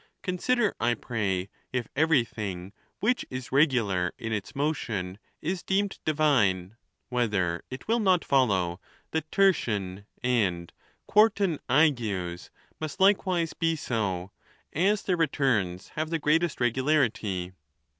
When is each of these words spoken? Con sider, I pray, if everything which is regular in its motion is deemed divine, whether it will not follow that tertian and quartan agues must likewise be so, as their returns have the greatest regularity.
Con 0.23 0.39
sider, 0.39 0.73
I 0.79 0.95
pray, 0.95 1.47
if 1.71 1.87
everything 1.95 2.73
which 3.01 3.23
is 3.29 3.51
regular 3.51 4.11
in 4.17 4.33
its 4.33 4.55
motion 4.55 5.19
is 5.43 5.61
deemed 5.61 5.99
divine, 6.05 6.75
whether 7.09 7.61
it 7.69 7.87
will 7.87 7.99
not 7.99 8.25
follow 8.25 8.81
that 9.11 9.29
tertian 9.31 10.07
and 10.23 10.73
quartan 11.05 11.59
agues 11.69 12.49
must 12.79 12.99
likewise 12.99 13.53
be 13.53 13.75
so, 13.75 14.31
as 14.73 15.03
their 15.03 15.17
returns 15.17 15.89
have 15.89 16.09
the 16.09 16.17
greatest 16.17 16.59
regularity. 16.59 17.51